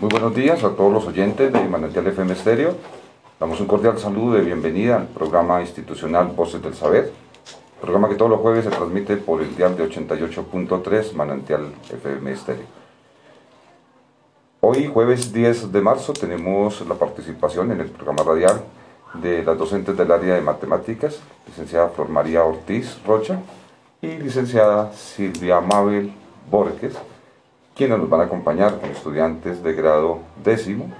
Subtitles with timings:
[0.00, 2.76] Muy buenos días a todos los oyentes de Manantial FM Estéreo.
[3.40, 7.10] Damos un cordial saludo de bienvenida al programa institucional Voces del Saber,
[7.80, 12.66] programa que todos los jueves se transmite por el dial de 88.3 Manantial FM Estéreo.
[14.60, 18.62] Hoy, jueves 10 de marzo, tenemos la participación en el programa radial
[19.14, 21.18] de las docentes del área de matemáticas,
[21.48, 23.40] licenciada Flor María Ortiz Rocha
[24.00, 26.12] y licenciada Silvia Mabel
[26.48, 26.94] Borges,
[27.78, 30.90] quienes nos van a acompañar con estudiantes de grado décimo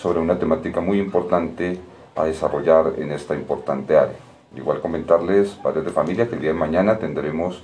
[0.00, 1.78] sobre una temática muy importante
[2.16, 4.16] a desarrollar en esta importante área.
[4.56, 7.62] Igual comentarles, padres de familia, que el día de mañana tendremos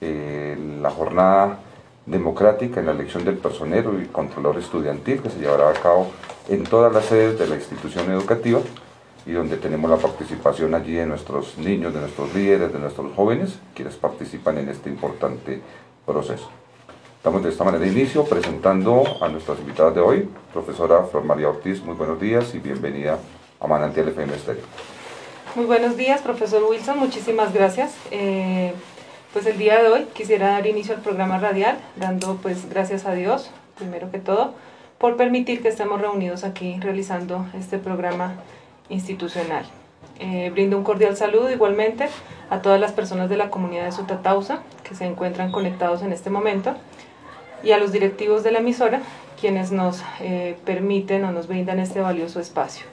[0.00, 1.58] eh, la jornada
[2.06, 6.06] democrática en la elección del personero y controlador estudiantil que se llevará a cabo
[6.48, 8.60] en todas las sedes de la institución educativa
[9.26, 13.58] y donde tenemos la participación allí de nuestros niños, de nuestros líderes, de nuestros jóvenes,
[13.74, 15.60] quienes participan en este importante
[16.06, 16.48] proceso.
[17.26, 21.48] Estamos de esta manera de inicio presentando a nuestras invitadas de hoy, profesora Flor María
[21.48, 23.18] Ortiz, muy buenos días y bienvenida
[23.58, 24.62] a Manantial FM Estéreo.
[25.56, 27.96] Muy buenos días, profesor Wilson, muchísimas gracias.
[28.12, 28.72] Eh,
[29.32, 33.14] pues el día de hoy quisiera dar inicio al programa radial, dando pues gracias a
[33.14, 34.54] Dios, primero que todo,
[34.98, 38.34] por permitir que estemos reunidos aquí realizando este programa
[38.88, 39.66] institucional.
[40.20, 42.08] Eh, brindo un cordial saludo igualmente
[42.50, 46.30] a todas las personas de la comunidad de Sutatausa que se encuentran conectados en este
[46.30, 46.76] momento
[47.62, 49.00] y a los directivos de la emisora,
[49.40, 52.86] quienes nos eh, permiten o nos brindan este valioso espacio.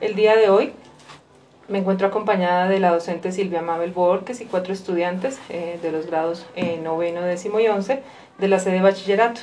[0.00, 0.72] El día de hoy
[1.68, 6.06] me encuentro acompañada de la docente Silvia Mabel Borges y cuatro estudiantes eh, de los
[6.06, 8.02] grados eh, noveno, décimo y once
[8.38, 9.40] de la sede de bachillerato,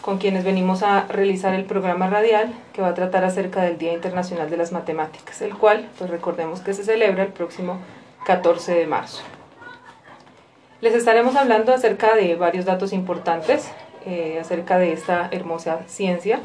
[0.00, 3.92] con quienes venimos a realizar el programa radial que va a tratar acerca del Día
[3.92, 7.78] Internacional de las Matemáticas, el cual, pues recordemos que se celebra el próximo
[8.24, 9.22] 14 de marzo.
[10.80, 13.70] Les estaremos hablando acerca de varios datos importantes
[14.06, 16.40] eh, acerca de esta hermosa ciencia,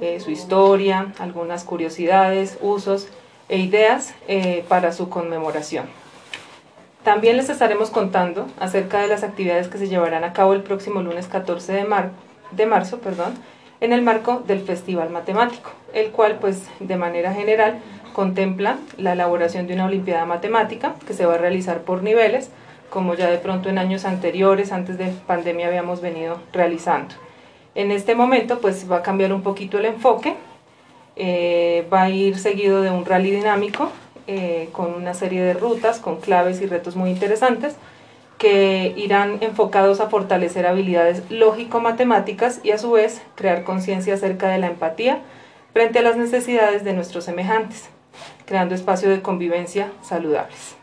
[0.00, 3.06] eh, su historia, algunas curiosidades, usos
[3.48, 5.86] e ideas eh, para su conmemoración.
[7.04, 11.00] También les estaremos contando acerca de las actividades que se llevarán a cabo el próximo
[11.00, 12.10] lunes 14 de, mar
[12.50, 13.34] de marzo perdón,
[13.80, 17.78] en el marco del Festival Matemático, el cual pues de manera general
[18.14, 22.50] contempla la elaboración de una Olimpiada Matemática que se va a realizar por niveles
[22.90, 27.14] como ya de pronto en años anteriores, antes de pandemia habíamos venido realizando.
[27.74, 30.34] En este momento pues va a cambiar un poquito el enfoque,
[31.16, 33.90] eh, va a ir seguido de un rally dinámico
[34.26, 37.76] eh, con una serie de rutas, con claves y retos muy interesantes
[38.38, 44.58] que irán enfocados a fortalecer habilidades lógico-matemáticas y a su vez crear conciencia acerca de
[44.58, 45.20] la empatía
[45.74, 47.90] frente a las necesidades de nuestros semejantes,
[48.46, 50.79] creando espacios de convivencia saludables.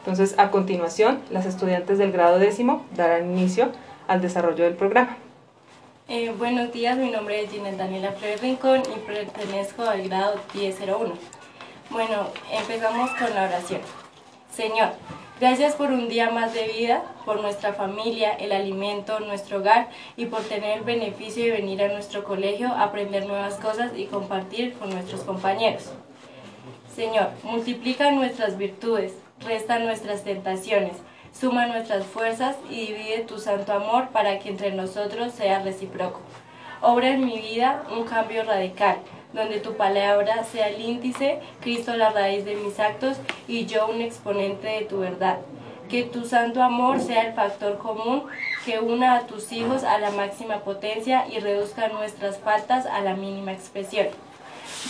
[0.00, 3.70] Entonces, a continuación, las estudiantes del grado décimo darán inicio
[4.08, 5.16] al desarrollo del programa.
[6.08, 11.12] Eh, buenos días, mi nombre es Ginette Daniela Flores Rincón y pertenezco al grado 1001.
[11.90, 13.82] Bueno, empezamos con la oración.
[14.50, 14.88] Señor,
[15.38, 20.26] gracias por un día más de vida, por nuestra familia, el alimento, nuestro hogar y
[20.26, 24.72] por tener el beneficio de venir a nuestro colegio a aprender nuevas cosas y compartir
[24.78, 25.90] con nuestros compañeros.
[26.96, 30.96] Señor, multiplica nuestras virtudes, resta nuestras tentaciones,
[31.32, 36.20] suma nuestras fuerzas y divide tu santo amor para que entre nosotros sea recíproco.
[36.82, 38.98] Obra en mi vida un cambio radical,
[39.32, 44.00] donde tu palabra sea el índice, Cristo la raíz de mis actos y yo un
[44.00, 45.38] exponente de tu verdad.
[45.88, 48.24] Que tu santo amor sea el factor común
[48.64, 53.14] que una a tus hijos a la máxima potencia y reduzca nuestras faltas a la
[53.14, 54.06] mínima expresión.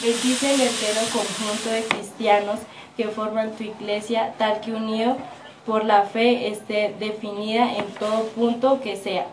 [0.03, 2.61] Bendice el entero conjunto de cristianos
[3.01, 5.17] que forman tu iglesia, tal que unido
[5.65, 9.25] por la fe esté definida en todo punto que sea,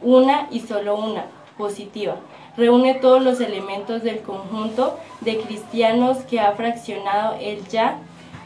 [0.00, 1.26] una y solo una,
[1.58, 2.16] positiva.
[2.56, 7.98] Reúne todos los elementos del conjunto de cristianos que ha fraccionado el ya,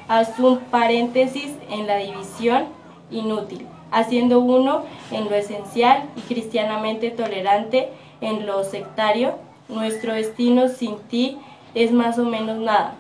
[0.08, 2.64] haz un paréntesis en la división
[3.12, 4.82] inútil, haciendo uno
[5.12, 7.90] en lo esencial y cristianamente tolerante
[8.20, 9.36] en lo sectario.
[9.68, 11.38] Nuestro destino sin ti
[11.76, 12.96] es más o menos nada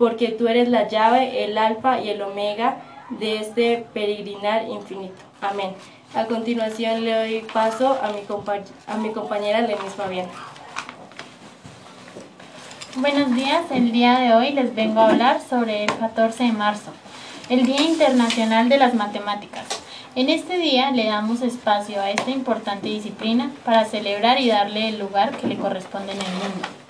[0.00, 2.78] porque tú eres la llave, el alfa y el omega
[3.10, 5.20] de este peregrinar infinito.
[5.42, 5.72] Amén.
[6.14, 8.20] A continuación le doy paso a mi,
[8.86, 10.26] a mi compañera Lenis Fabián.
[12.96, 16.92] Buenos días, el día de hoy les vengo a hablar sobre el 14 de marzo,
[17.50, 19.66] el Día Internacional de las Matemáticas.
[20.14, 24.98] En este día le damos espacio a esta importante disciplina para celebrar y darle el
[24.98, 26.80] lugar que le corresponde en el mundo.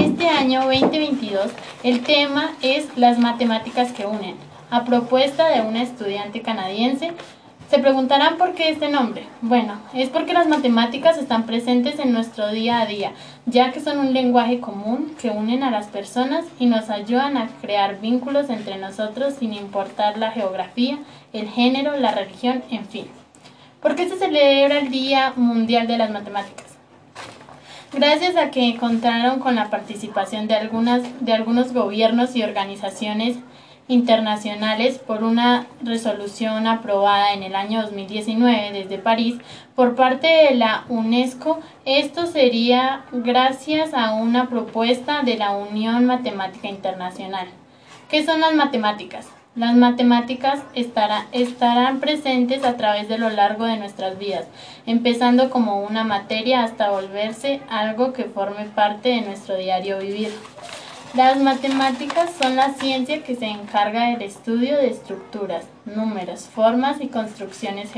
[0.00, 1.50] Este año 2022,
[1.82, 4.36] el tema es las matemáticas que unen,
[4.70, 7.12] a propuesta de una estudiante canadiense
[7.70, 9.24] Se preguntarán por qué este nombre.
[9.40, 13.12] Bueno, es porque las matemáticas están presentes en nuestro día a día,
[13.46, 17.48] ya que son un lenguaje común que unen a las personas y nos ayudan a
[17.62, 20.98] crear vínculos entre nosotros sin importar la geografía,
[21.32, 23.06] el género, la religión, en fin.
[23.80, 26.63] ¿Por qué se celebra el Día Mundial de las Matemáticas?
[27.96, 33.36] Gracias a que contaron con la participación de, algunas, de algunos gobiernos y organizaciones
[33.86, 39.36] internacionales por una resolución aprobada en el año 2019 desde París
[39.76, 41.60] por parte de la UNESCO.
[41.84, 47.46] Esto sería gracias a una propuesta de la Unión Matemática Internacional.
[48.08, 49.28] ¿Qué son las matemáticas?
[49.56, 54.46] Las matemáticas estarán presentes a través de lo largo de nuestras vidas,
[54.84, 60.32] empezando como una materia hasta volverse algo que forme parte de nuestro diario vivir.
[61.14, 67.06] Las matemáticas son la ciencia que se encarga del estudio de estructuras, números, formas y
[67.06, 67.92] construcciones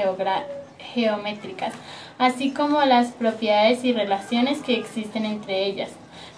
[0.78, 1.72] geométricas,
[2.18, 5.88] así como las propiedades y relaciones que existen entre ellas.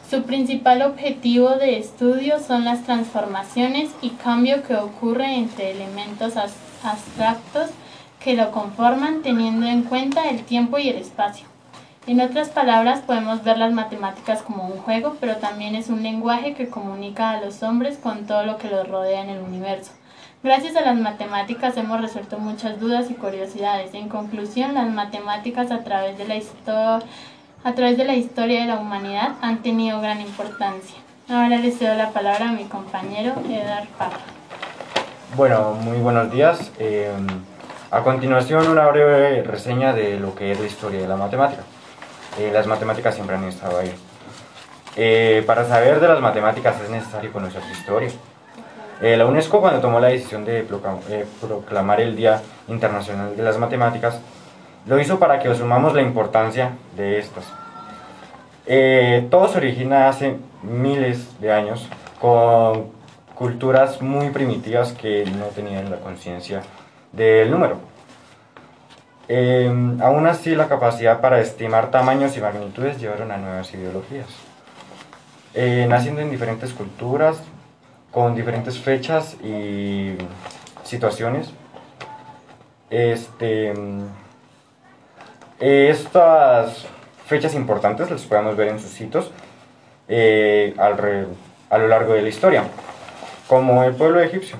[0.08, 6.32] Su principal objetivo de estudio son las transformaciones y cambio que ocurre entre elementos
[6.82, 7.68] abstractos
[8.18, 11.46] que lo conforman teniendo en cuenta el tiempo y el espacio.
[12.06, 16.54] En otras palabras, podemos ver las matemáticas como un juego, pero también es un lenguaje
[16.54, 19.92] que comunica a los hombres con todo lo que los rodea en el universo.
[20.42, 23.92] Gracias a las matemáticas hemos resuelto muchas dudas y curiosidades.
[23.92, 27.06] En conclusión, las matemáticas a través de la historia
[27.64, 30.96] a través de la historia de la humanidad han tenido gran importancia.
[31.28, 34.18] Ahora le cedo la palabra a mi compañero Edgar Parra.
[35.36, 36.72] Bueno, muy buenos días.
[36.78, 37.12] Eh,
[37.90, 41.62] a continuación, una breve reseña de lo que es la historia de la matemática.
[42.38, 43.92] Eh, las matemáticas siempre han estado ahí.
[44.96, 48.10] Eh, para saber de las matemáticas es necesario conocer su historia.
[49.00, 50.66] Eh, la UNESCO cuando tomó la decisión de
[51.40, 54.20] proclamar el Día Internacional de las Matemáticas,
[54.86, 57.44] lo hizo para que asumamos la importancia de estas.
[59.30, 61.88] todo se origina hace miles de años
[62.20, 62.90] con
[63.34, 66.62] culturas muy primitivas que no tenían la conciencia
[67.12, 67.78] del número.
[69.28, 74.26] Em, aún así, la capacidad para estimar tamaños y magnitudes llevaron a nuevas ideologías,
[75.54, 77.40] eh, naciendo en diferentes culturas,
[78.10, 80.16] con diferentes fechas y
[80.82, 81.52] situaciones.
[82.90, 83.74] Este,
[85.60, 86.86] estas
[87.26, 89.30] fechas importantes las podemos ver en sus sitios
[90.08, 92.64] eh, a lo largo de la historia,
[93.46, 94.56] como el pueblo egipcio,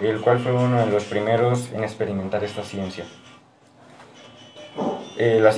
[0.00, 3.04] el cual fue uno de los primeros en experimentar esta ciencia.
[5.16, 5.56] Eh, las,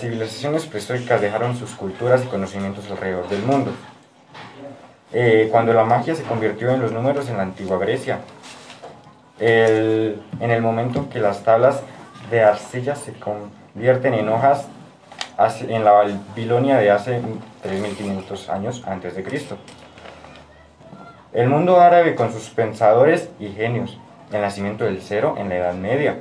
[0.00, 3.72] civilizaciones prehistóricas dejaron sus culturas y conocimientos alrededor del mundo.
[5.12, 8.20] Eh, cuando la magia se convirtió en los números en la antigua Grecia,
[9.38, 11.82] en el momento en que las tablas
[12.30, 13.12] de arcilla se
[13.76, 14.64] convierten en hojas
[15.68, 17.20] en la Babilonia de hace
[17.62, 19.58] 3500 años antes de Cristo.
[21.34, 23.98] El mundo árabe con sus pensadores y genios,
[24.32, 26.16] el nacimiento del cero en la Edad Media,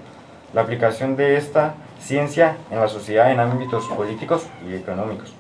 [0.54, 5.34] la aplicación de esta ciencia en la sociedad en ámbitos políticos y económicos.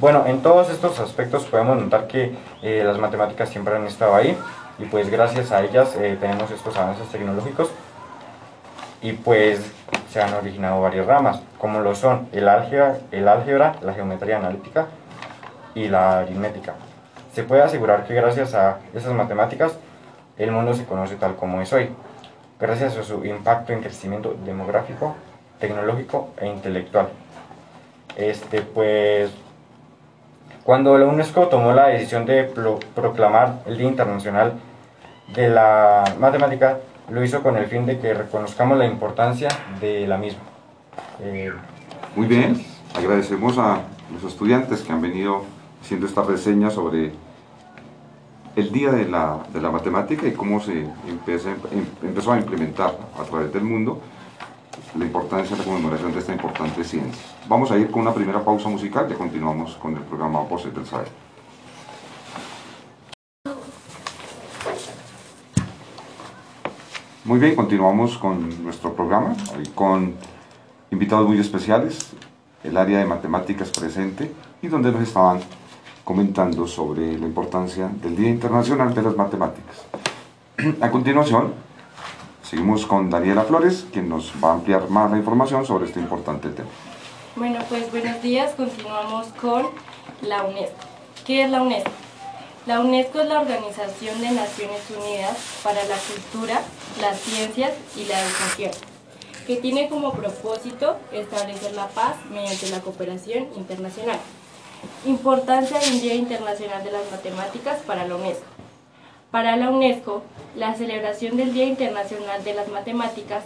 [0.00, 4.36] Bueno, en todos estos aspectos podemos notar que eh, las matemáticas siempre han estado ahí
[4.80, 7.70] y pues gracias a ellas eh, tenemos estos avances tecnológicos
[9.00, 9.70] y pues
[10.16, 14.86] se han originado varias ramas, como lo son el álgebra, la geometría analítica
[15.74, 16.72] y la aritmética.
[17.34, 19.76] Se puede asegurar que gracias a esas matemáticas
[20.38, 21.90] el mundo se conoce tal como es hoy,
[22.58, 25.14] gracias a su impacto en crecimiento demográfico
[25.60, 27.08] tecnológico e intelectual.
[28.16, 29.30] Este, pues,
[30.64, 32.44] cuando la UNESCO tomó la decisión de
[32.94, 34.54] proclamar el Día Internacional
[35.34, 36.78] de la Matemática,
[37.10, 39.48] lo hizo con el fin de que reconozcamos la importancia
[39.80, 40.40] de la misma.
[41.20, 41.52] Eh,
[42.14, 43.82] Muy bien, agradecemos a
[44.12, 45.44] los estudiantes que han venido
[45.82, 47.12] haciendo esta reseña sobre
[48.56, 53.52] el Día de la, de la Matemática y cómo se empezó a implementar a través
[53.52, 54.00] del mundo
[54.98, 57.22] la importancia de la conmemoración de esta importante ciencia.
[57.48, 60.86] Vamos a ir con una primera pausa musical y continuamos con el programa Voces del
[60.86, 61.25] Saber.
[67.26, 69.34] Muy bien, continuamos con nuestro programa,
[69.74, 70.14] con
[70.92, 72.12] invitados muy especiales,
[72.62, 74.30] el área de matemáticas presente
[74.62, 75.40] y donde nos estaban
[76.04, 79.86] comentando sobre la importancia del Día Internacional de las Matemáticas.
[80.80, 81.52] A continuación,
[82.44, 86.48] Seguimos con Daniela Flores, quien nos va a ampliar más la información sobre este importante
[86.50, 86.68] tema.
[87.34, 88.52] Bueno, pues buenos días.
[88.52, 89.66] Continuamos con
[90.22, 90.76] la UNESCO.
[91.26, 92.05] ¿Qué es la UNESCO?
[92.66, 96.60] La UNESCO es la Organización de Naciones Unidas para la Cultura,
[97.00, 98.72] las Ciencias y la Educación.
[99.46, 104.18] que tiene como propósito establecer la paz mediante la cooperación internacional.
[105.04, 108.44] Importancia del Día Internacional de las Matemáticas para la UNESCO.
[109.30, 110.24] Para la UNESCO,
[110.56, 113.44] la celebración del Día Internacional de las Matemáticas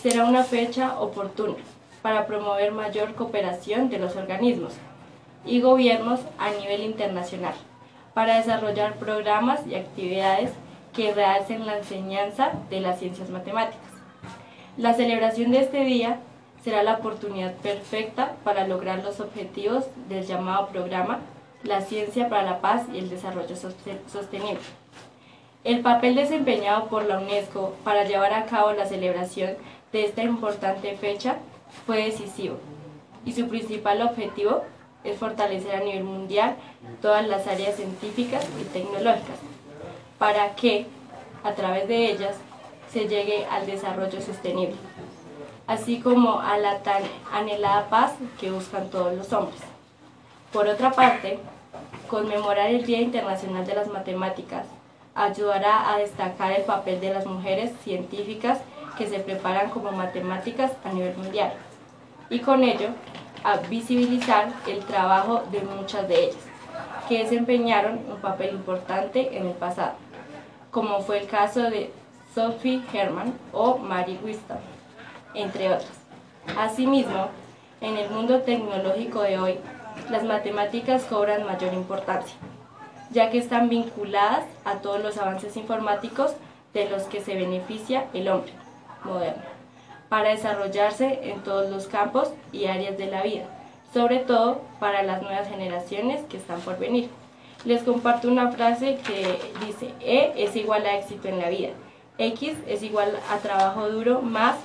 [0.00, 1.56] será una fecha oportuna
[2.02, 4.74] para promover mayor cooperación de los organismos
[5.44, 7.54] y gobiernos a nivel internacional,
[8.14, 10.50] para desarrollar programas y actividades
[10.92, 13.80] que realcen la enseñanza de las ciencias matemáticas.
[14.76, 16.18] La celebración de este día
[16.62, 21.20] será la oportunidad perfecta para lograr los objetivos del llamado programa
[21.62, 24.60] La Ciencia para la Paz y el Desarrollo Sostenible.
[25.64, 29.52] El papel desempeñado por la UNESCO para llevar a cabo la celebración
[29.92, 31.36] de esta importante fecha
[31.86, 32.56] fue decisivo
[33.24, 34.64] y su principal objetivo
[35.04, 36.56] es fortalecer a nivel mundial
[37.00, 39.38] todas las áreas científicas y tecnológicas
[40.18, 40.86] para que,
[41.42, 42.36] a través de ellas,
[42.88, 44.76] se llegue al desarrollo sostenible,
[45.66, 49.60] así como a la tan anhelada paz que buscan todos los hombres.
[50.52, 51.38] Por otra parte,
[52.08, 54.66] conmemorar el Día Internacional de las Matemáticas
[55.14, 58.60] ayudará a destacar el papel de las mujeres científicas
[58.96, 61.52] que se preparan como matemáticas a nivel mundial
[62.28, 62.88] y con ello
[63.44, 66.44] a visibilizar el trabajo de muchas de ellas,
[67.08, 69.94] que desempeñaron un papel importante en el pasado,
[70.70, 71.92] como fue el caso de
[72.34, 74.58] Sophie Hermann o Mary Wisdom,
[75.34, 75.92] entre otras.
[76.56, 77.28] Asimismo,
[77.80, 79.58] en el mundo tecnológico de hoy,
[80.08, 82.36] las matemáticas cobran mayor importancia,
[83.10, 86.32] ya que están vinculadas a todos los avances informáticos
[86.72, 88.52] de los que se beneficia el hombre
[89.04, 89.51] moderno
[90.12, 93.44] para desarrollarse en todos los campos y áreas de la vida,
[93.94, 97.08] sobre todo para las nuevas generaciones que están por venir.
[97.64, 101.70] Les comparto una frase que dice, E es igual a éxito en la vida,
[102.18, 104.56] X es igual a trabajo duro más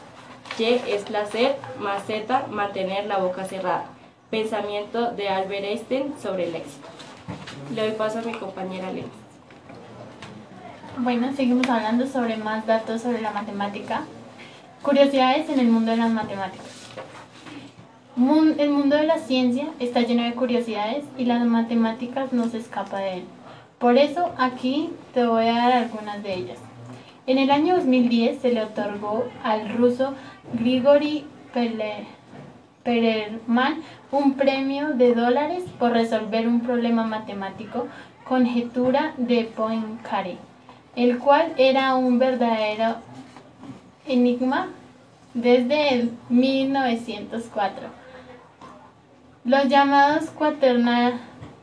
[0.59, 3.85] Y es placer más Z mantener la boca cerrada.
[4.29, 6.89] Pensamiento de Albert Einstein sobre el éxito.
[7.73, 9.07] Le doy paso a mi compañera Lena.
[10.97, 14.03] Bueno, seguimos hablando sobre más datos sobre la matemática.
[14.87, 16.65] Curiosidades en el mundo de las matemáticas.
[18.57, 22.99] El mundo de la ciencia está lleno de curiosidades y las matemáticas no se escapa
[22.99, 23.23] de él.
[23.79, 26.57] Por eso aquí te voy a dar algunas de ellas.
[27.25, 30.13] En el año 2010 se le otorgó al ruso
[30.53, 31.25] Grigory
[32.85, 33.81] Perelman
[34.13, 37.87] un premio de dólares por resolver un problema matemático,
[38.23, 40.37] conjetura de Poincaré,
[40.95, 42.95] el cual era un verdadero
[44.07, 44.69] enigma
[45.37, 47.87] desde el 1904.
[49.45, 50.31] Los llamados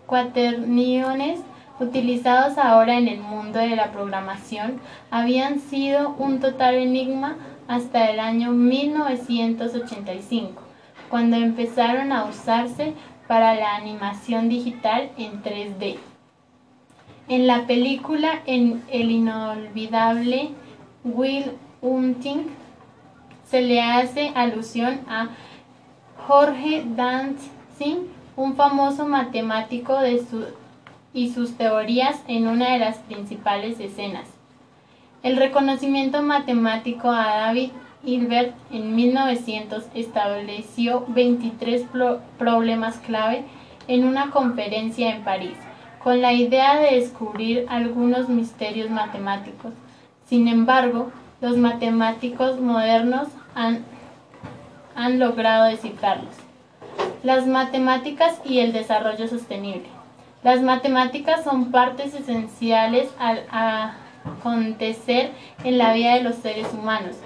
[0.07, 1.41] cuaterniones
[1.81, 4.79] utilizados ahora en el mundo de la programación
[5.11, 7.35] habían sido un total enigma
[7.67, 10.63] hasta el año 1985,
[11.11, 12.95] cuando empezaron a usarse
[13.27, 15.97] para la animación digital en 3D.
[17.27, 20.51] En la película en El inolvidable
[21.03, 22.47] Will Hunting
[23.49, 25.29] se le hace alusión a
[26.27, 27.99] Jorge Dantzig,
[28.37, 29.99] un famoso matemático
[31.13, 34.27] y sus teorías en una de las principales escenas.
[35.23, 37.71] El reconocimiento matemático a David
[38.05, 41.87] Hilbert en 1900 estableció 23
[42.39, 43.45] problemas clave
[43.89, 45.57] en una conferencia en París,
[46.03, 49.73] con la idea de descubrir algunos misterios matemáticos.
[50.27, 51.11] Sin embargo,
[51.45, 53.85] los matemáticos modernos han,
[54.97, 56.33] han logrado descifrarlos.
[57.23, 59.85] Las matemáticas y el desarrollo sostenible.
[60.43, 65.33] Las matemáticas son partes esenciales al acontecer
[65.65, 67.17] en la vida de los seres humanos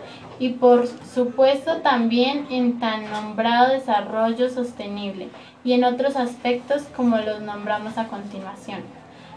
[0.40, 5.28] y por supuesto también en tan nombrado desarrollo sostenible
[5.62, 8.80] y en otros aspectos como los nombramos a continuación.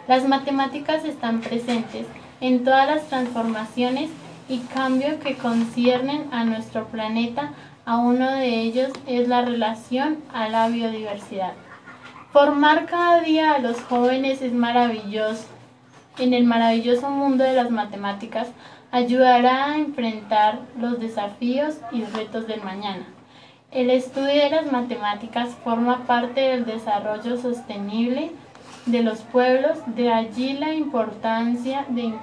[0.07, 2.07] Las matemáticas están presentes
[2.39, 4.09] en todas las transformaciones
[4.51, 7.53] y cambio que conciernen a nuestro planeta,
[7.85, 11.53] a uno de ellos es la relación a la biodiversidad.
[12.33, 15.45] Formar cada día a los jóvenes es maravilloso.
[16.17, 18.49] En el maravilloso mundo de las matemáticas
[18.91, 23.05] ayudará a enfrentar los desafíos y retos del mañana.
[23.71, 28.31] El estudio de las matemáticas forma parte del desarrollo sostenible
[28.85, 32.13] de los pueblos, de allí la importancia de,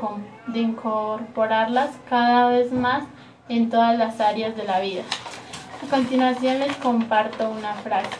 [0.49, 3.05] de incorporarlas cada vez más
[3.49, 5.03] en todas las áreas de la vida.
[5.85, 8.11] A continuación les comparto una frase.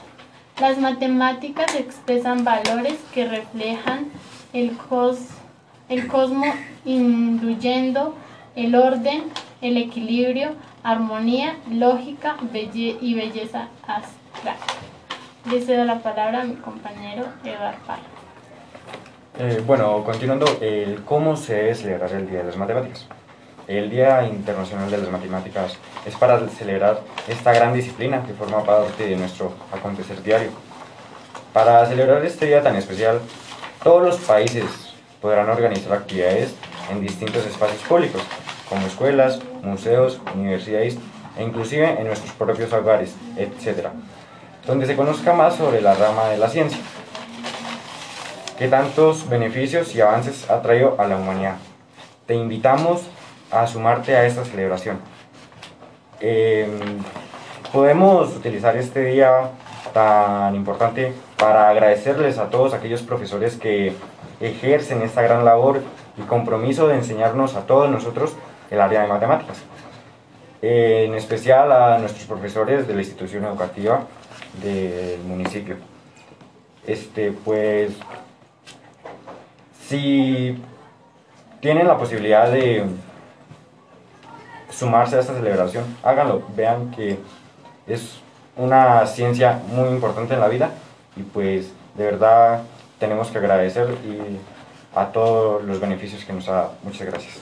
[0.61, 4.07] Las matemáticas expresan valores que reflejan
[4.53, 5.19] el, cos,
[5.89, 6.09] el
[6.85, 8.15] incluyendo
[8.57, 9.25] el orden,
[9.61, 12.37] el equilibrio, armonía, lógica
[13.01, 14.57] y belleza astral.
[15.49, 18.18] Le cedo la palabra a mi compañero Eduardo.
[19.41, 23.07] Eh, bueno, continuando, el cómo se debe celebrar el Día de las Matemáticas.
[23.69, 29.07] El Día Internacional de las Matemáticas es para celebrar esta gran disciplina que forma parte
[29.07, 30.51] de nuestro acontecer diario.
[31.53, 33.21] Para celebrar este día tan especial,
[33.85, 34.65] todos los países
[35.23, 36.57] podrán organizar actividades
[36.91, 38.23] en distintos espacios públicos,
[38.69, 40.99] como escuelas, museos, universidades
[41.39, 43.87] e inclusive en nuestros propios hogares, etc.,
[44.67, 46.81] donde se conozca más sobre la rama de la ciencia,
[48.59, 51.57] que tantos beneficios y avances ha traído a la humanidad.
[52.27, 53.03] Te invitamos
[53.53, 54.99] a sumarte a esta celebración.
[56.21, 56.99] Em,
[57.73, 59.51] podemos utilizar este día
[59.95, 63.95] tan importante para agradecerles a todos aquellos profesores que
[64.41, 65.81] ejercen esta gran labor
[66.17, 68.35] y compromiso de enseñarnos a todos nosotros
[68.71, 69.59] el área de matemáticas.
[70.61, 74.07] en especial a nuestros profesores de la institución educativa
[74.61, 75.77] del municipio.
[76.85, 77.93] Este, pues,
[79.89, 80.57] si
[81.61, 82.85] tienen la posibilidad de
[84.71, 87.19] sumarse a esta celebración, háganlo, vean que
[87.87, 88.21] es
[88.57, 90.71] una ciencia muy importante en la vida
[91.17, 92.63] y pues de verdad
[92.99, 94.39] tenemos que agradecer y
[94.95, 96.71] a todos los beneficios que nos da.
[96.83, 97.39] Muchas gracias.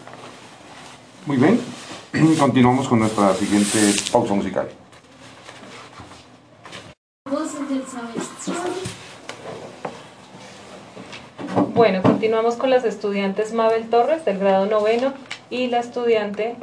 [1.26, 1.60] Muy bien,
[2.38, 4.68] continuamos con nuestra siguiente pausa musical.
[11.76, 15.12] Bueno, continuamos con las estudiantes Mabel Torres del grado noveno
[15.50, 16.56] y la estudiante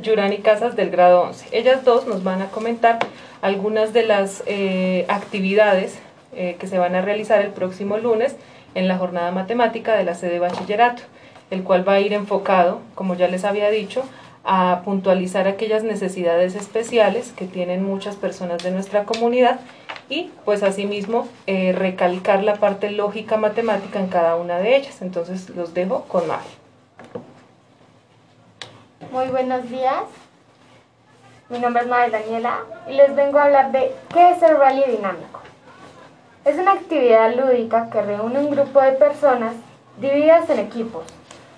[0.00, 1.48] Yurani Casas del grado 11.
[1.50, 3.00] Ellas dos nos van a comentar
[3.42, 5.98] algunas de las eh, actividades
[6.36, 8.36] eh, que se van a realizar el próximo lunes
[8.76, 11.02] en la jornada matemática de la sede bachillerato,
[11.50, 14.04] el cual va a ir enfocado, como ya les había dicho,
[14.44, 19.58] a puntualizar aquellas necesidades especiales que tienen muchas personas de nuestra comunidad
[20.08, 25.02] y pues asimismo eh, recalcar la parte lógica matemática en cada una de ellas.
[25.02, 26.48] Entonces los dejo con Mari.
[29.12, 30.04] Muy buenos días.
[31.48, 34.84] Mi nombre es Mabel Daniela y les vengo a hablar de qué es el rally
[34.86, 35.40] dinámico.
[36.44, 39.54] Es una actividad lúdica que reúne un grupo de personas
[39.98, 41.04] divididas en equipos,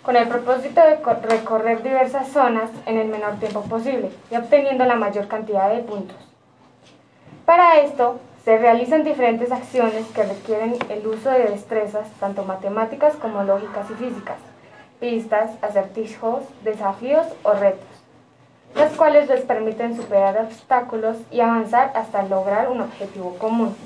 [0.03, 0.97] con el propósito de
[1.29, 6.17] recorrer diversas zonas en el menor tiempo posible y obteniendo la mayor cantidad de puntos.
[7.45, 13.43] Para esto, se realizan diferentes acciones que requieren el uso de destrezas, tanto matemáticas como
[13.43, 14.39] lógicas y físicas,
[14.99, 17.87] pistas, acertijos, desafíos o retos,
[18.75, 23.77] las cuales les permiten superar obstáculos y avanzar hasta lograr un objetivo común.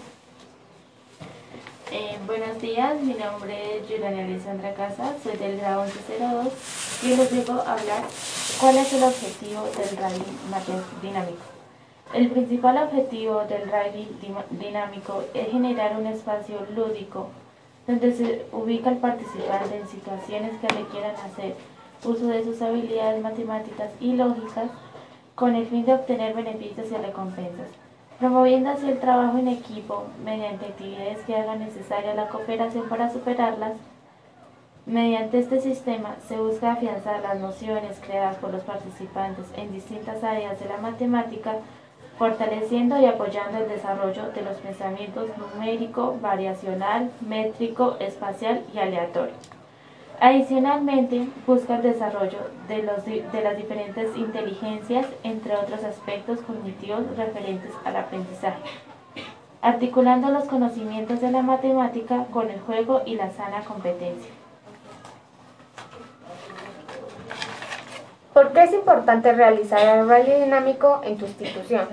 [1.90, 7.30] Eh, buenos días, mi nombre es Juliana Alessandra Casa, soy del grado 1102 y les
[7.30, 8.02] digo hablar
[8.60, 10.22] cuál es el objetivo del rally
[11.02, 11.53] dinámico.
[12.14, 14.08] El principal objetivo del rally
[14.50, 17.28] dinámico es generar un espacio lúdico
[17.86, 21.54] donde se ubica el participante en situaciones que requieran hacer
[22.04, 24.70] uso de sus habilidades matemáticas y lógicas
[25.34, 27.68] con el fin de obtener beneficios y recompensas
[28.18, 33.72] promoviendo así el trabajo en equipo mediante actividades que hagan necesaria la cooperación para superarlas.
[34.86, 40.60] Mediante este sistema se busca afianzar las nociones creadas por los participantes en distintas áreas
[40.60, 41.56] de la matemática,
[42.18, 49.34] fortaleciendo y apoyando el desarrollo de los pensamientos numérico, variacional, métrico, espacial y aleatorio.
[50.20, 57.72] Adicionalmente, busca el desarrollo de, los, de las diferentes inteligencias, entre otros aspectos cognitivos referentes
[57.84, 58.62] al aprendizaje,
[59.60, 64.30] articulando los conocimientos de la matemática con el juego y la sana competencia.
[68.34, 71.86] ¿Por qué es importante realizar el rally dinámico en tu institución?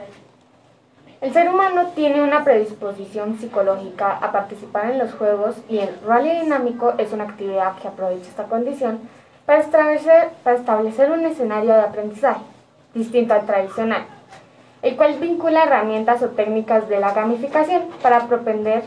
[1.21, 6.41] El ser humano tiene una predisposición psicológica a participar en los juegos y el rally
[6.41, 8.99] dinámico es una actividad que aprovecha esta condición
[9.45, 12.41] para establecer, para establecer un escenario de aprendizaje
[12.95, 14.06] distinto al tradicional,
[14.82, 18.82] el cual vincula herramientas o técnicas de la gamificación para propender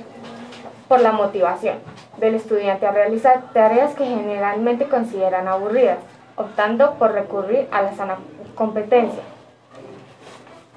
[0.88, 1.76] por la motivación
[2.18, 5.98] del estudiante a realizar tareas que generalmente consideran aburridas,
[6.37, 8.16] optando por recurrir a la sana
[8.55, 9.23] competencia.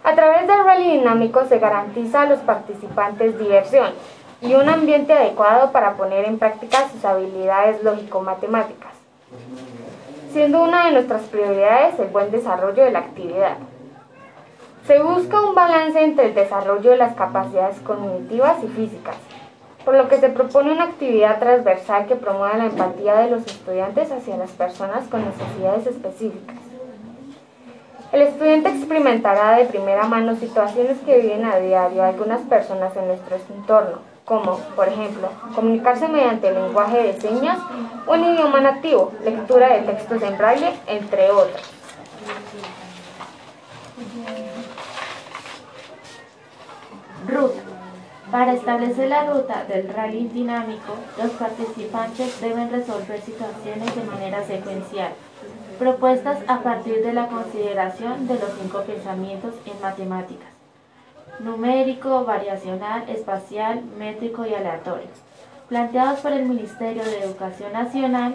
[0.03, 3.91] A través del rally dinámico se garantiza a los participantes diversión
[4.41, 8.93] y un ambiente adecuado para poner en práctica sus habilidades lógico-matemáticas,
[10.31, 13.57] siendo una de nuestras prioridades el buen desarrollo de la actividad.
[14.85, 19.17] Se busca un balance entre el desarrollo de las capacidades cognitivas y físicas,
[19.87, 24.11] por lo que se propone una actividad transversal que promueva la empatía de los estudiantes
[24.11, 26.57] hacia las personas con necesidades específicas.
[28.11, 33.37] El estudiante experimentará de primera mano situaciones que viven a diario algunas personas en nuestro
[33.55, 37.57] entorno, como, por ejemplo, comunicarse mediante lenguaje de señas
[38.13, 41.61] en idioma nativo, lectura de textos en braille, entre otros.
[47.25, 47.66] Ruta.
[48.31, 55.13] Para establecer la ruta del rally dinámico, los participantes deben resolver situaciones de manera secuencial,
[55.79, 60.49] propuestas a partir de la consideración de los cinco pensamientos en matemáticas,
[61.39, 65.07] numérico, variacional, espacial, métrico y aleatorio,
[65.69, 68.33] planteados por el Ministerio de Educación Nacional.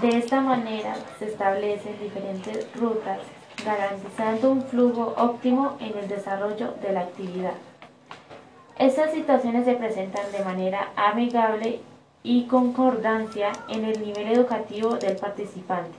[0.00, 3.20] De esta manera se establecen diferentes rutas,
[3.64, 7.54] garantizando un flujo óptimo en el desarrollo de la actividad.
[8.78, 11.80] Estas situaciones se presentan de manera amigable
[12.24, 15.96] y concordancia en el nivel educativo del participante,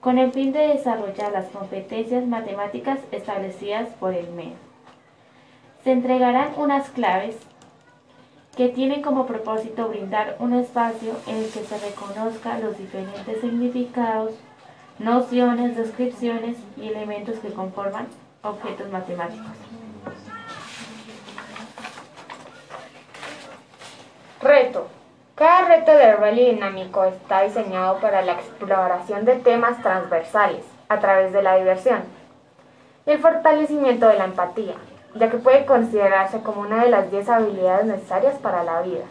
[0.00, 4.54] con el fin de desarrollar las competencias matemáticas establecidas por el MED.
[5.84, 7.36] Se entregarán unas claves
[8.56, 14.32] que tienen como propósito brindar un espacio en el que se reconozca los diferentes significados,
[14.98, 18.08] nociones, descripciones y elementos que conforman
[18.42, 19.79] objetos matemáticos.
[24.42, 24.88] Reto.
[25.34, 31.34] Cada reto de rally dinámico está diseñado para la exploración de temas transversales a través
[31.34, 32.04] de la diversión
[33.04, 34.76] y el fortalecimiento de la empatía,
[35.14, 39.04] ya que puede considerarse como una de las 10 habilidades necesarias para la vida.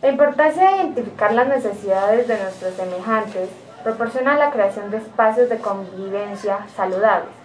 [0.00, 3.50] La importancia de identificar las necesidades de nuestros semejantes
[3.82, 7.41] proporciona la creación de espacios de convivencia saludables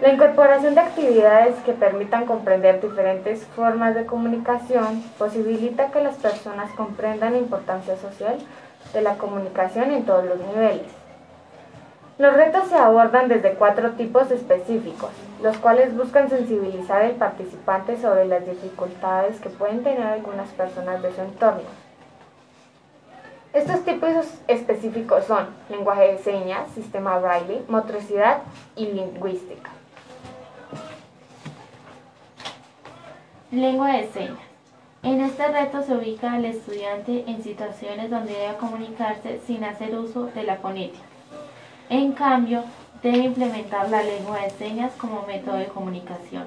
[0.00, 6.70] la incorporación de actividades que permitan comprender diferentes formas de comunicación posibilita que las personas
[6.72, 8.38] comprendan la importancia social
[8.94, 10.86] de la comunicación en todos los niveles.
[12.16, 15.10] Los retos se abordan desde cuatro tipos específicos,
[15.42, 21.12] los cuales buscan sensibilizar al participante sobre las dificultades que pueden tener algunas personas de
[21.12, 21.68] su entorno.
[23.52, 24.10] Estos tipos
[24.48, 28.38] específicos son lenguaje de señas, sistema braille, motricidad
[28.76, 29.70] y lingüística.
[33.52, 34.38] Lengua de señas.
[35.02, 40.26] En este reto se ubica al estudiante en situaciones donde debe comunicarse sin hacer uso
[40.26, 41.02] de la fonética.
[41.88, 42.62] En cambio,
[43.02, 46.44] debe implementar la lengua de señas como método de comunicación.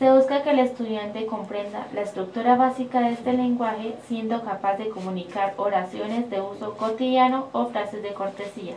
[0.00, 4.88] Se busca que el estudiante comprenda la estructura básica de este lenguaje siendo capaz de
[4.88, 8.74] comunicar oraciones de uso cotidiano o frases de cortesía.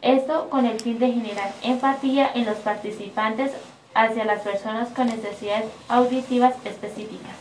[0.00, 3.52] Esto con el fin de generar empatía en los participantes
[3.94, 7.32] hacia las personas con necesidades auditivas específicas.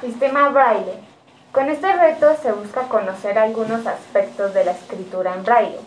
[0.00, 0.92] Sistema Braille.
[1.52, 5.80] Con este reto se busca conocer algunos aspectos de la escritura en Braille.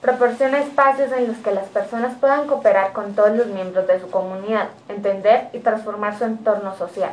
[0.00, 4.10] Proporciona espacios en los que las personas puedan cooperar con todos los miembros de su
[4.10, 7.12] comunidad, entender y transformar su entorno social.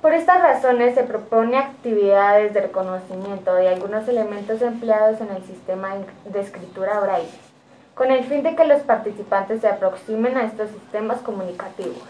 [0.00, 5.94] Por estas razones se propone actividades de reconocimiento de algunos elementos empleados en el sistema
[6.24, 7.51] de escritura Braille
[7.94, 12.02] con el fin de que los participantes se aproximen a estos sistemas comunicativos.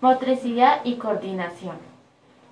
[0.00, 1.76] Motricidad y coordinación.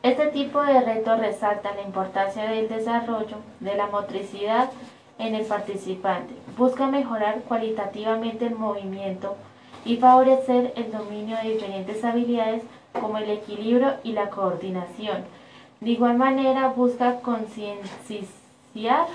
[0.03, 4.71] Este tipo de reto resalta la importancia del desarrollo de la motricidad
[5.19, 6.35] en el participante.
[6.57, 9.37] Busca mejorar cualitativamente el movimiento
[9.85, 15.25] y favorecer el dominio de diferentes habilidades como el equilibrio y la coordinación.
[15.81, 19.07] De igual manera, busca concienciar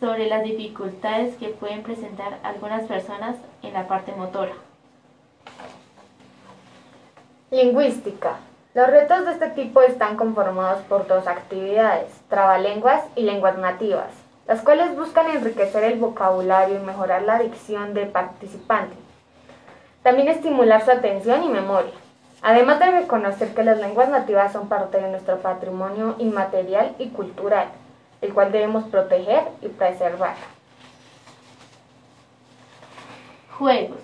[0.00, 4.52] sobre las dificultades que pueden presentar algunas personas en la parte motora.
[7.50, 8.36] Lingüística.
[8.74, 14.08] Los retos de este tipo están conformados por dos actividades, trabalenguas y lenguas nativas,
[14.46, 18.94] las cuales buscan enriquecer el vocabulario y mejorar la dicción del participante.
[20.02, 21.92] También estimular su atención y memoria.
[22.42, 27.68] Además de reconocer que las lenguas nativas son parte de nuestro patrimonio inmaterial y cultural
[28.20, 30.36] el cual debemos proteger y preservar.
[33.58, 33.98] Juegos.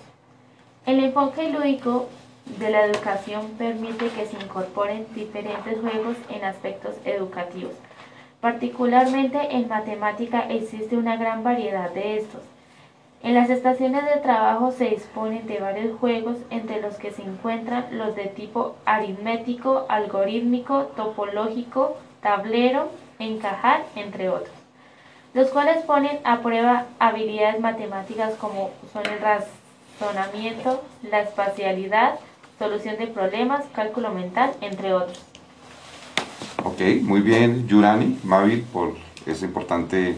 [0.86, 2.08] El enfoque lúdico
[2.58, 7.74] de la educación permite que se incorporen diferentes juegos en aspectos educativos.
[8.40, 12.42] Particularmente en matemática existe una gran variedad de estos.
[13.22, 17.86] En las estaciones de trabajo se disponen de varios juegos entre los que se encuentran
[17.96, 22.88] los de tipo aritmético, algorítmico, topológico, tablero,
[23.22, 24.54] encajar, entre otros,
[25.34, 32.18] los cuales ponen a prueba habilidades matemáticas como son el razonamiento, la espacialidad,
[32.58, 35.20] solución de problemas, cálculo mental, entre otros.
[36.64, 38.94] Ok, muy bien, Yurani, Mavil, por
[39.26, 40.16] esa importante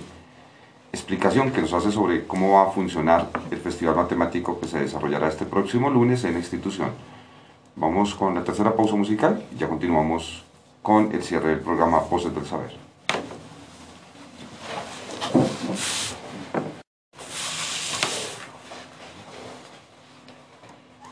[0.92, 5.28] explicación que nos hace sobre cómo va a funcionar el Festival Matemático que se desarrollará
[5.28, 6.90] este próximo lunes en la institución.
[7.76, 10.44] Vamos con la tercera pausa musical y ya continuamos
[10.82, 12.83] con el cierre del programa Voces del Saber.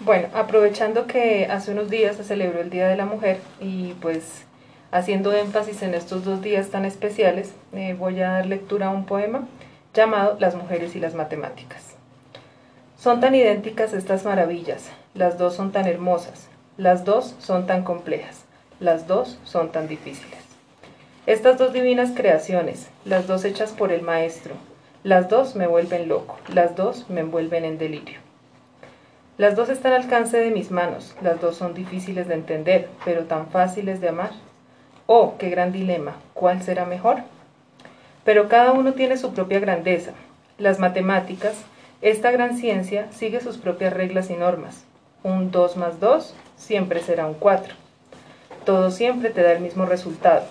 [0.05, 4.45] Bueno, aprovechando que hace unos días se celebró el Día de la Mujer y pues
[4.91, 9.07] haciendo énfasis en estos dos días tan especiales, eh, voy a dar lectura a un
[9.07, 9.47] poema
[9.95, 11.95] llamado Las mujeres y las matemáticas.
[12.99, 18.45] Son tan idénticas estas maravillas, las dos son tan hermosas, las dos son tan complejas,
[18.81, 20.41] las dos son tan difíciles.
[21.27, 24.57] Estas dos divinas creaciones, las dos hechas por el Maestro,
[25.05, 28.32] las dos me vuelven loco, las dos me envuelven en delirio.
[29.38, 33.25] Las dos están al alcance de mis manos, las dos son difíciles de entender, pero
[33.25, 34.33] tan fáciles de amar.
[35.07, 37.23] Oh, qué gran dilema, ¿cuál será mejor?
[38.25, 40.12] Pero cada uno tiene su propia grandeza.
[40.59, 41.55] Las matemáticas,
[42.03, 44.85] esta gran ciencia, sigue sus propias reglas y normas.
[45.23, 47.75] Un 2 más 2 siempre será un 4.
[48.66, 50.45] Todo siempre te da el mismo resultado.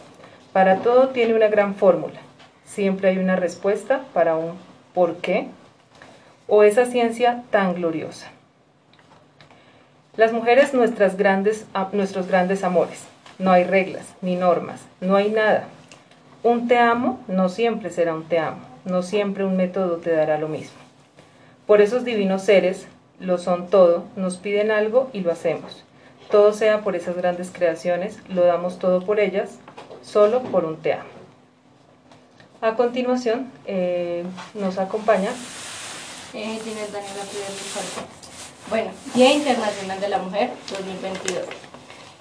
[0.53, 2.19] Para todo tiene una gran fórmula.
[2.65, 4.57] Siempre hay una respuesta para un
[4.93, 5.49] ¿por qué?
[6.47, 8.31] o esa ciencia tan gloriosa.
[10.17, 13.05] Las mujeres nuestras grandes, nuestros grandes amores.
[13.39, 15.63] No hay reglas, ni normas, no hay nada.
[16.43, 20.37] Un te amo no siempre será un te amo, no siempre un método te dará
[20.37, 20.75] lo mismo.
[21.65, 22.87] Por esos divinos seres,
[23.21, 25.85] lo son todo, nos piden algo y lo hacemos.
[26.29, 29.59] Todo sea por esas grandes creaciones, lo damos todo por ellas,
[30.01, 31.09] solo por un te amo.
[32.59, 34.23] A continuación, eh,
[34.55, 35.31] nos acompaña
[36.33, 38.20] eh, Daniela
[38.71, 41.43] bueno, Día Internacional de la Mujer 2022.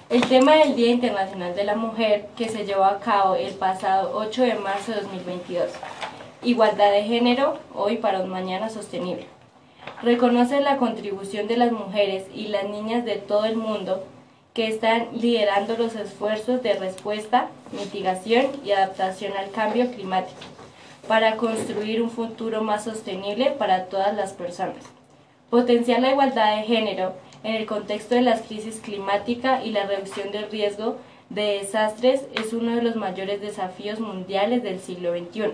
[0.09, 4.11] El tema del Día Internacional de la Mujer que se llevó a cabo el pasado
[4.13, 5.69] 8 de marzo de 2022.
[6.43, 9.27] Igualdad de género, hoy para un mañana sostenible.
[10.03, 14.03] Reconoce la contribución de las mujeres y las niñas de todo el mundo
[14.53, 20.41] que están liderando los esfuerzos de respuesta, mitigación y adaptación al cambio climático
[21.07, 25.00] para construir un futuro más sostenible para todas las personas.
[25.51, 27.11] Potenciar la igualdad de género
[27.43, 30.95] en el contexto de la crisis climática y la reducción del riesgo
[31.29, 35.51] de desastres es uno de los mayores desafíos mundiales del siglo XXI.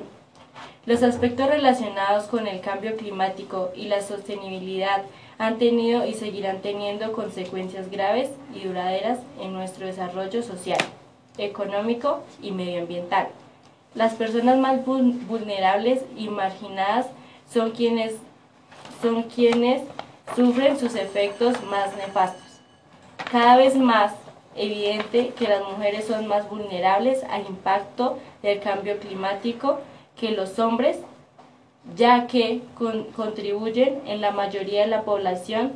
[0.86, 5.01] Los aspectos relacionados con el cambio climático y la sostenibilidad
[5.39, 10.77] han tenido y seguirán teniendo consecuencias graves y duraderas en nuestro desarrollo social,
[11.39, 13.29] económico y medioambiental.
[13.95, 17.07] Las personas más vulnerables y marginadas
[17.51, 18.13] son quienes
[19.01, 19.81] son quienes
[20.36, 22.62] sufren sus efectos más nefastos.
[23.31, 24.13] Cada vez más
[24.55, 29.79] evidente que las mujeres son más vulnerables al impacto del cambio climático
[30.19, 30.99] que los hombres,
[31.95, 32.62] ya que
[33.15, 35.73] contribuyen en la mayoría de la población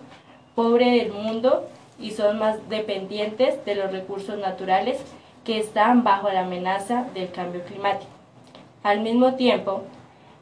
[0.55, 1.67] pobre del mundo
[1.99, 4.99] y son más dependientes de los recursos naturales
[5.45, 8.11] que están bajo la amenaza del cambio climático.
[8.83, 9.83] Al mismo tiempo,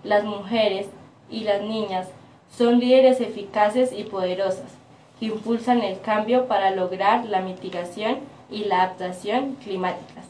[0.04, 0.88] las mujeres
[1.30, 2.08] y las niñas
[2.56, 4.72] son líderes eficaces y poderosas
[5.20, 10.26] que impulsan el cambio para lograr la mitigación y la adaptación climáticas.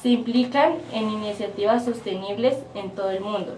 [0.00, 3.56] Se implican en iniciativas sostenibles en todo el mundo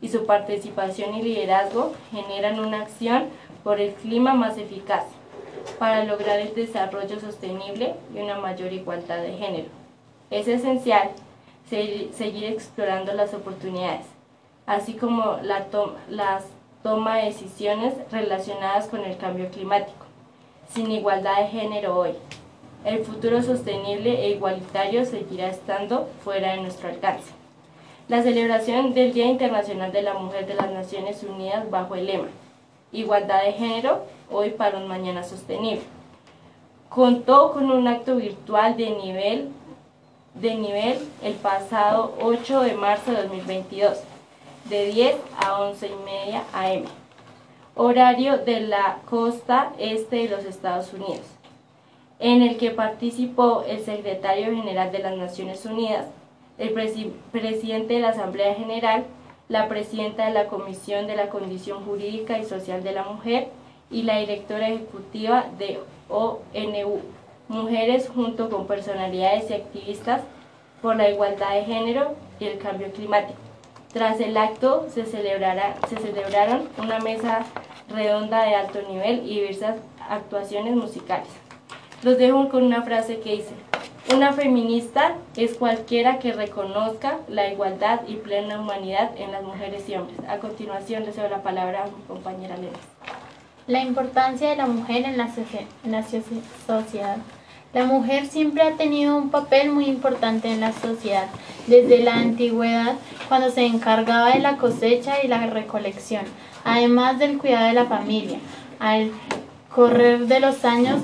[0.00, 3.24] y su participación y liderazgo generan una acción
[3.64, 5.04] por el clima más eficaz
[5.78, 9.68] para lograr el desarrollo sostenible y una mayor igualdad de género.
[10.30, 11.10] Es esencial
[11.68, 14.06] seguir explorando las oportunidades,
[14.66, 15.66] así como la
[16.08, 16.44] las
[16.82, 20.06] toma de decisiones relacionadas con el cambio climático,
[20.72, 22.12] sin igualdad de género hoy.
[22.84, 27.32] El futuro sostenible e igualitario seguirá estando fuera de nuestro alcance.
[28.08, 32.28] La celebración del Día Internacional de la Mujer de las Naciones Unidas bajo el lema
[32.90, 35.82] Igualdad de género, hoy para un mañana sostenible.
[36.88, 39.50] Contó con un acto virtual de nivel,
[40.32, 43.98] de nivel el pasado 8 de marzo de 2022
[44.66, 46.84] de 10 a 11 y media am,
[47.74, 51.26] horario de la costa este de los Estados Unidos,
[52.18, 56.06] en el que participó el secretario general de las Naciones Unidas,
[56.58, 59.04] el presidente de la Asamblea General,
[59.48, 63.48] la presidenta de la Comisión de la Condición Jurídica y Social de la Mujer
[63.90, 67.00] y la directora ejecutiva de ONU,
[67.48, 70.20] Mujeres junto con personalidades y activistas
[70.82, 73.47] por la igualdad de género y el cambio climático.
[73.92, 77.46] Tras el acto se, celebrará, se celebraron una mesa
[77.88, 79.76] redonda de alto nivel y diversas
[80.08, 81.28] actuaciones musicales.
[82.02, 83.54] Los dejo con una frase que dice,
[84.14, 89.96] Una feminista es cualquiera que reconozca la igualdad y plena humanidad en las mujeres y
[89.96, 90.18] hombres.
[90.28, 92.78] A continuación le cedo la palabra a mi compañera Lenis.
[93.66, 95.28] La importancia de la mujer en la,
[95.84, 97.16] en la sociedad.
[97.74, 101.26] La mujer siempre ha tenido un papel muy importante en la sociedad,
[101.66, 102.94] desde la antigüedad,
[103.28, 106.22] cuando se encargaba de la cosecha y la recolección,
[106.64, 108.38] además del cuidado de la familia.
[108.78, 109.10] Al
[109.74, 111.02] correr de los años,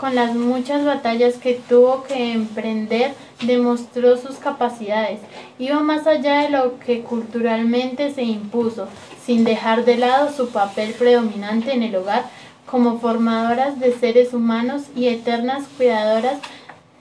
[0.00, 5.20] con las muchas batallas que tuvo que emprender, demostró sus capacidades.
[5.58, 8.88] Iba más allá de lo que culturalmente se impuso,
[9.26, 12.24] sin dejar de lado su papel predominante en el hogar
[12.70, 16.38] como formadoras de seres humanos y eternas cuidadoras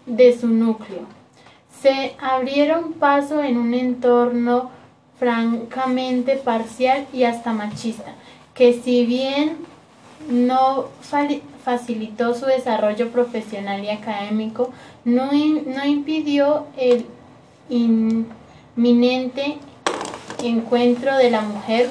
[0.05, 1.01] de su núcleo.
[1.81, 4.71] Se abrieron paso en un entorno
[5.19, 8.15] francamente parcial y hasta machista,
[8.53, 9.57] que si bien
[10.29, 10.87] no
[11.63, 14.71] facilitó su desarrollo profesional y académico,
[15.05, 17.05] no, no impidió el
[17.69, 19.57] inminente
[20.41, 21.89] encuentro de la mujer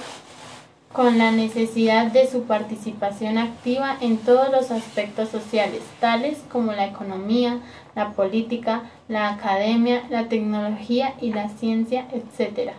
[0.92, 6.86] con la necesidad de su participación activa en todos los aspectos sociales, tales como la
[6.86, 7.60] economía,
[7.94, 12.72] la política, la academia, la tecnología y la ciencia, etc.,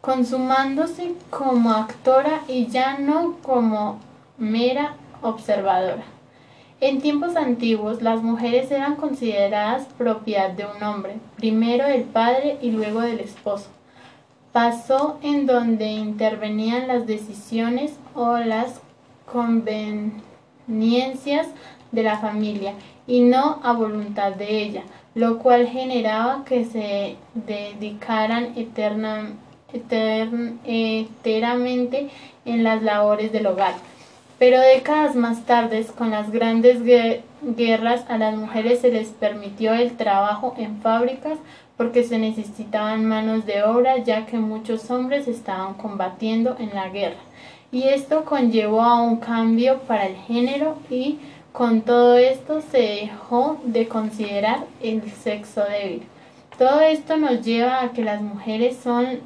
[0.00, 3.98] consumándose como actora y ya no como
[4.38, 6.04] mera observadora.
[6.80, 12.70] En tiempos antiguos, las mujeres eran consideradas propiedad de un hombre, primero del padre y
[12.70, 13.68] luego del esposo.
[14.52, 18.80] Pasó en donde intervenían las decisiones o las
[19.30, 21.46] conveniencias
[21.92, 22.74] de la familia
[23.06, 24.82] y no a voluntad de ella,
[25.14, 29.28] lo cual generaba que se dedicaran eterna,
[30.64, 32.10] eternamente
[32.44, 33.74] en las labores del hogar.
[34.38, 39.96] Pero décadas más tarde, con las grandes guerras, a las mujeres se les permitió el
[39.96, 41.38] trabajo en fábricas
[41.80, 47.22] porque se necesitaban manos de obra ya que muchos hombres estaban combatiendo en la guerra.
[47.72, 51.16] Y esto conllevó a un cambio para el género y
[51.52, 56.02] con todo esto se dejó de considerar el sexo débil.
[56.58, 59.20] Todo esto nos lleva a que las mujeres son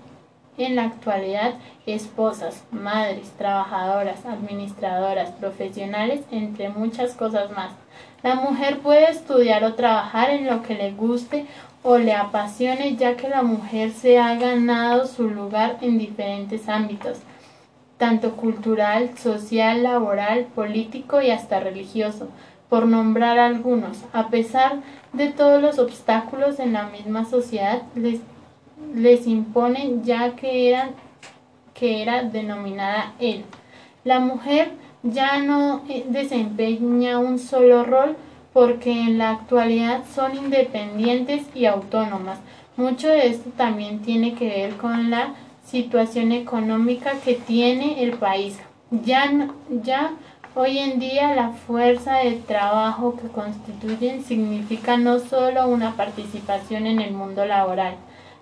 [0.57, 1.55] en la actualidad
[1.87, 7.73] esposas, madres, trabajadoras, administradoras, profesionales, entre muchas cosas más.
[8.23, 11.47] La mujer puede estudiar o trabajar en lo que le guste
[11.85, 17.19] o le apasione ya que la mujer se ha ganado su lugar en diferentes ámbitos,
[17.97, 22.29] tanto cultural, social, laboral, político y hasta religioso,
[22.69, 23.99] por nombrar algunos.
[24.13, 24.81] A pesar
[25.13, 28.19] de todos los obstáculos en la misma sociedad, les
[28.95, 30.77] les imponen ya que,
[31.73, 33.45] que era denominada él.
[34.05, 38.17] La mujer ya no eh, desempeña un solo rol
[38.55, 42.39] porque en la actualidad son independientes y autónomas.
[42.77, 45.35] Mucho de esto también tiene que ver con la
[45.67, 48.59] situación económica que tiene el país.
[48.91, 49.49] Ya,
[49.83, 50.13] ya
[50.55, 57.01] hoy en día la fuerza de trabajo que constituyen significa no solo una participación en
[57.01, 57.97] el mundo laboral,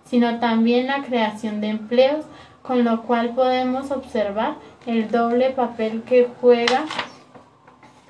[0.05, 2.27] sino también la creación de empleos,
[2.61, 6.85] con lo cual podemos observar el doble papel que juega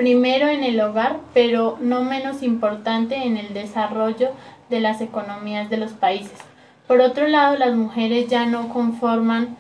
[0.03, 4.31] primero en el hogar, pero no menos importante en el desarrollo
[4.69, 6.41] de las economías de los países.
[6.89, 9.57] Por otro lado, las mujeres ya no conforman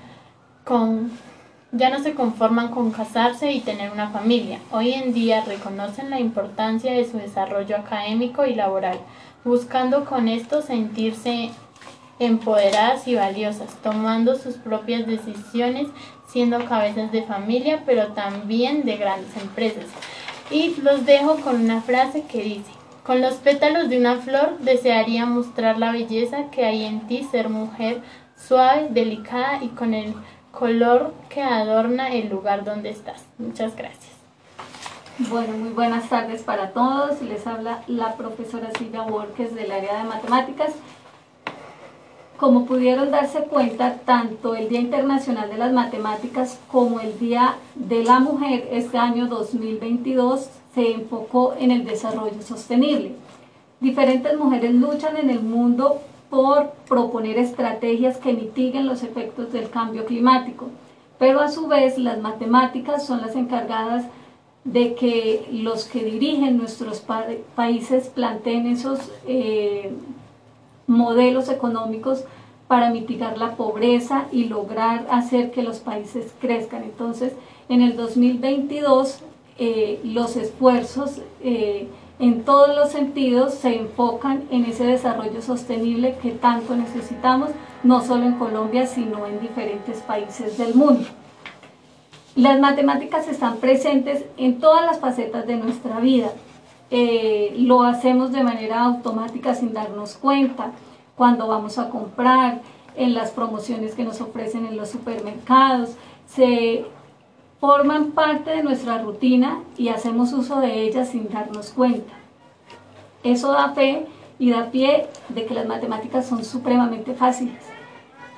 [0.64, 1.12] con
[1.70, 4.58] ya no se conforman con casarse y tener una familia.
[4.72, 8.98] Hoy en día reconocen la importancia de su desarrollo académico y laboral,
[9.44, 11.50] buscando con esto sentirse
[12.18, 15.86] empoderadas y valiosas, tomando sus propias decisiones,
[16.26, 19.86] siendo cabezas de familia, pero también de grandes empresas.
[20.52, 22.70] Y los dejo con una frase que dice,
[23.04, 27.48] con los pétalos de una flor desearía mostrar la belleza que hay en ti, ser
[27.48, 28.02] mujer
[28.36, 30.14] suave, delicada y con el
[30.50, 33.24] color que adorna el lugar donde estás.
[33.38, 34.12] Muchas gracias.
[35.18, 37.22] Bueno, muy buenas tardes para todos.
[37.22, 40.72] Les habla la profesora Silvia Borges del área de matemáticas
[42.42, 48.02] como pudieron darse cuenta, tanto el Día Internacional de las Matemáticas como el Día de
[48.02, 53.14] la Mujer este año 2022 se enfocó en el desarrollo sostenible.
[53.78, 60.04] Diferentes mujeres luchan en el mundo por proponer estrategias que mitiguen los efectos del cambio
[60.04, 60.66] climático,
[61.20, 64.04] pero a su vez las matemáticas son las encargadas
[64.64, 67.04] de que los que dirigen nuestros
[67.54, 69.92] países planteen esos eh,
[70.86, 72.24] modelos económicos
[72.68, 76.84] para mitigar la pobreza y lograr hacer que los países crezcan.
[76.84, 77.34] Entonces,
[77.68, 79.18] en el 2022,
[79.58, 86.30] eh, los esfuerzos eh, en todos los sentidos se enfocan en ese desarrollo sostenible que
[86.30, 87.50] tanto necesitamos,
[87.82, 91.04] no solo en Colombia, sino en diferentes países del mundo.
[92.34, 96.30] Las matemáticas están presentes en todas las facetas de nuestra vida.
[96.94, 100.72] Eh, lo hacemos de manera automática sin darnos cuenta,
[101.16, 102.60] cuando vamos a comprar,
[102.96, 106.84] en las promociones que nos ofrecen en los supermercados, se
[107.60, 112.12] forman parte de nuestra rutina y hacemos uso de ellas sin darnos cuenta.
[113.22, 114.04] Eso da fe
[114.38, 117.62] y da pie de que las matemáticas son supremamente fáciles.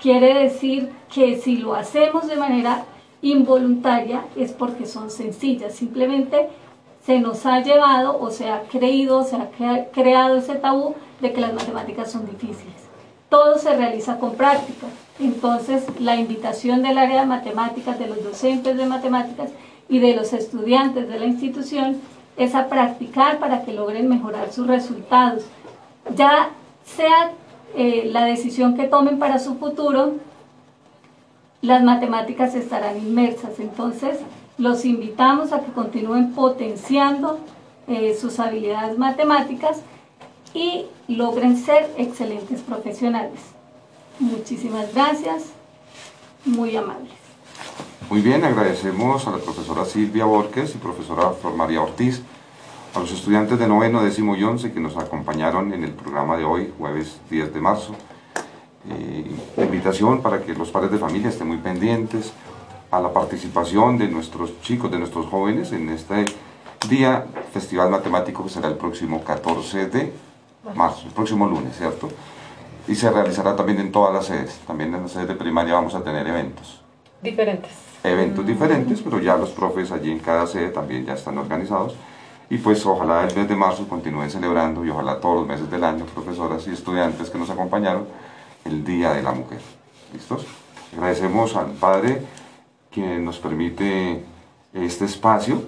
[0.01, 2.85] Quiere decir que si lo hacemos de manera
[3.21, 6.51] involuntaria es porque son sencillas, simplemente
[7.05, 9.51] se nos ha llevado o se ha creído, se ha
[9.93, 12.75] creado ese tabú de que las matemáticas son difíciles.
[13.29, 14.87] Todo se realiza con práctica.
[15.21, 19.51] Entonces, la invitación del área de matemáticas, de los docentes de matemáticas
[19.89, 22.01] y de los estudiantes de la institución
[22.37, 25.45] es a practicar para que logren mejorar sus resultados.
[26.17, 26.51] Ya
[26.85, 27.33] sea
[27.77, 30.15] eh, la decisión que tomen para su futuro,
[31.61, 33.61] las matemáticas estarán inmersas.
[33.61, 34.19] Entonces,
[34.59, 37.39] los invitamos a que continúen potenciando
[37.89, 39.81] eh, sus habilidades matemáticas
[40.55, 43.41] y logren ser excelentes profesionales.
[44.21, 45.47] Muchísimas gracias,
[46.45, 47.13] muy amables.
[48.09, 52.23] Muy bien, agradecemos a la profesora Silvia Borges y profesora Flor María Ortiz,
[52.95, 56.45] a los estudiantes de noveno, décimo y once que nos acompañaron en el programa de
[56.45, 57.95] hoy, jueves 10 de marzo.
[58.89, 62.33] Eh, invitación para que los padres de familia estén muy pendientes
[62.95, 66.25] a la participación de nuestros chicos, de nuestros jóvenes en este
[66.89, 70.13] día Festival Matemático que será el próximo 14 de
[70.75, 72.09] marzo, el próximo lunes, ¿cierto?
[72.87, 75.95] Y se realizará también en todas las sedes, también en las sedes de primaria vamos
[75.95, 76.83] a tener eventos.
[77.21, 77.73] Diferentes.
[78.05, 81.97] Eventos diferentes, pero ya los profes allí en cada sede también ya están organizados.
[82.49, 85.83] Y pues ojalá el mes de marzo continúen celebrando y ojalá todos los meses del
[85.83, 88.07] año, profesoras y estudiantes que nos acompañaron,
[88.65, 89.61] el Día de la Mujer.
[90.13, 90.47] ¿Listos?
[90.93, 92.23] Agradecemos al Padre
[92.95, 94.23] quien nos permite
[94.73, 95.63] este espacio.